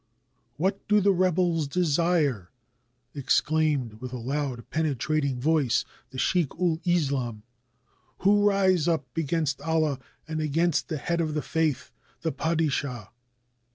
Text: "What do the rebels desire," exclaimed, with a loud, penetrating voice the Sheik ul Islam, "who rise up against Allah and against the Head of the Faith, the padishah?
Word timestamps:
"What 0.57 0.87
do 0.87 0.99
the 0.99 1.11
rebels 1.13 1.67
desire," 1.67 2.49
exclaimed, 3.13 4.01
with 4.01 4.11
a 4.13 4.17
loud, 4.17 4.67
penetrating 4.71 5.39
voice 5.39 5.85
the 6.09 6.17
Sheik 6.17 6.55
ul 6.55 6.81
Islam, 6.83 7.43
"who 8.17 8.43
rise 8.49 8.87
up 8.87 9.05
against 9.15 9.61
Allah 9.61 9.99
and 10.27 10.41
against 10.41 10.87
the 10.87 10.97
Head 10.97 11.21
of 11.21 11.35
the 11.35 11.43
Faith, 11.43 11.91
the 12.21 12.31
padishah? 12.31 13.09